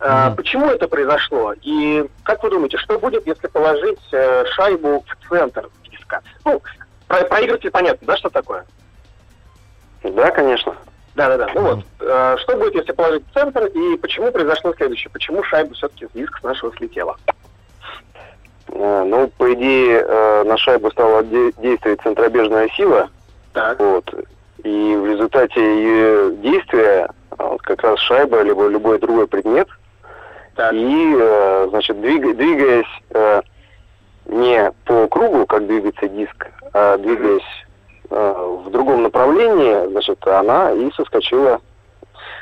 [0.00, 0.36] А, Мгм.
[0.36, 1.54] Почему это произошло?
[1.62, 6.22] И как вы думаете, что будет, если положить э, шайбу в центр диска?
[6.44, 6.60] Ну,
[7.06, 8.64] про- проигрыватель понятно, да, что такое?
[10.02, 10.74] Да, конечно.
[11.14, 11.48] Да-да-да.
[11.54, 15.10] Ну вот, э, что будет, если положить в центр, и почему произошло следующее?
[15.12, 17.16] Почему шайба все-таки с диска нашего слетела?
[18.68, 23.10] Э, Ну, по идее, э, на шайбу стала де- действовать центробежная сила,
[23.52, 23.78] Так.
[23.78, 24.14] вот,
[24.64, 29.68] и в результате ее действия а, вот как раз шайба, либо любой другой предмет,
[30.54, 30.72] Так.
[30.72, 33.42] и, э, значит, двига- двигаясь э,
[34.26, 37.61] не по кругу, как двигается диск, а двигаясь
[38.12, 41.60] в другом направлении, значит, она и соскочила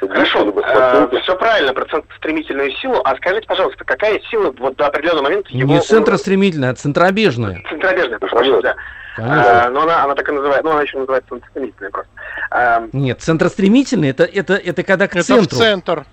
[0.01, 1.21] Хорошо, пластинки.
[1.23, 3.01] все правильно про центростремительную силу.
[3.05, 5.75] А скажите, пожалуйста, какая сила вот до определенного момента его...
[5.75, 7.62] Не центростремительная, а центробежная.
[7.68, 8.75] Центробежная, прошу да.
[9.16, 9.66] Конечно.
[9.66, 12.11] А, но она, она так и называется, ну, она еще называется центростремительная просто.
[12.51, 15.57] А, Нет, центростремительная это, это, это когда к Это в центру.
[15.57, 16.05] центр.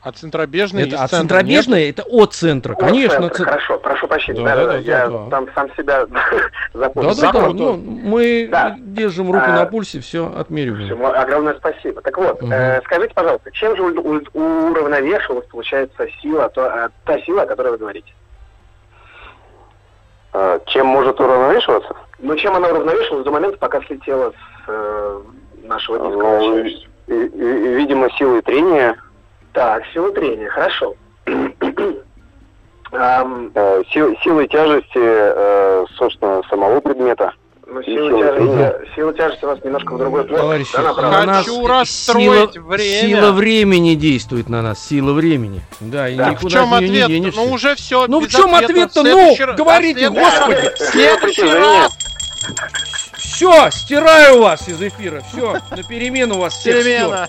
[0.00, 2.72] А центробежный Это, из а центра центробежная это от центра.
[2.74, 3.18] от Конечно.
[3.20, 4.44] центра, цен- Хорошо, прошу прощения.
[4.44, 5.26] Да, Да, да, да, я да.
[5.28, 6.06] там сам себя
[6.72, 7.14] запомнил.
[7.16, 7.48] Да, да, да.
[7.48, 8.76] Ну, мы Да.
[8.78, 11.04] держим руку А, на пульсе, все отмериваем.
[11.04, 12.00] огромное спасибо.
[12.00, 17.46] Так вот, э, скажите, пожалуйста, чем же уравновешивалась, получается, сила, то, э, та сила, о
[17.46, 18.12] которой вы говорите?
[20.32, 21.94] А, Чем может уравновешиваться?
[22.20, 25.20] Ну, чем она уравновешивалась до момента, пока слетела с э,
[25.64, 26.22] нашего диска?
[26.22, 26.86] Ну, и-
[27.26, 28.96] и- видимо, силой трения,
[29.58, 30.94] Так, сила трения, хорошо.
[32.90, 37.32] Э, сил- силой тяжести, э, собственно, самого предмета.
[37.66, 38.80] ну, сила сила тяжести, трения.
[38.94, 40.40] сила тяжести у нас немножко в другой плоскости.
[40.42, 41.20] Товарищи, да, направлена?
[41.20, 43.00] на нас Хочу расстроить сила, время.
[43.00, 45.60] сила времени действует на нас, сила времени.
[45.80, 46.28] Да, и Да.
[46.28, 47.08] В никуда чем от нее не ответ?
[47.08, 47.40] денешься.
[47.40, 48.06] Ну уже все.
[48.06, 49.02] Ну, в чем ответ-то?
[49.02, 50.70] Ну, говорите, господи.
[50.74, 51.92] В следующий раз.
[53.18, 55.20] Все, стираю вас из эфира.
[55.30, 56.74] Все, на перемену вас всех.
[56.82, 57.28] Перемена.